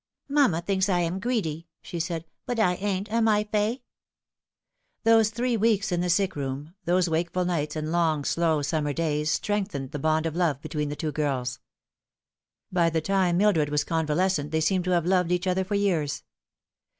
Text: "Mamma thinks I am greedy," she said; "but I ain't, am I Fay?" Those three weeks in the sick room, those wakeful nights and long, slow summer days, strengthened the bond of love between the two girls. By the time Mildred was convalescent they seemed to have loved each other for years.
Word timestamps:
"Mamma 0.27 0.61
thinks 0.63 0.89
I 0.89 1.01
am 1.01 1.19
greedy," 1.19 1.67
she 1.83 1.99
said; 1.99 2.25
"but 2.47 2.57
I 2.57 2.73
ain't, 2.77 3.11
am 3.11 3.27
I 3.27 3.43
Fay?" 3.43 3.83
Those 5.03 5.29
three 5.29 5.55
weeks 5.55 5.91
in 5.91 6.01
the 6.01 6.09
sick 6.09 6.35
room, 6.35 6.73
those 6.85 7.07
wakeful 7.07 7.45
nights 7.45 7.75
and 7.75 7.91
long, 7.91 8.23
slow 8.25 8.63
summer 8.63 8.93
days, 8.93 9.29
strengthened 9.29 9.91
the 9.91 9.99
bond 9.99 10.25
of 10.25 10.35
love 10.35 10.59
between 10.59 10.89
the 10.89 10.95
two 10.95 11.11
girls. 11.11 11.59
By 12.71 12.89
the 12.89 12.99
time 12.99 13.37
Mildred 13.37 13.69
was 13.69 13.83
convalescent 13.83 14.49
they 14.49 14.59
seemed 14.59 14.85
to 14.85 14.91
have 14.95 15.05
loved 15.05 15.31
each 15.31 15.45
other 15.45 15.63
for 15.63 15.75
years. 15.75 16.23